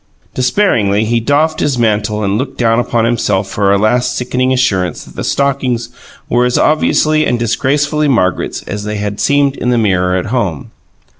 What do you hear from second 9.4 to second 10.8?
in the mirror at home.